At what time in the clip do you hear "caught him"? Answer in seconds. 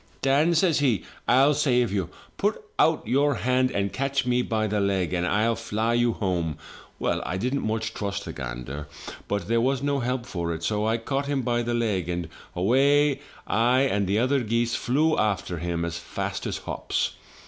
10.97-11.43